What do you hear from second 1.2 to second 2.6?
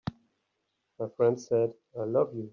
said: "I love you.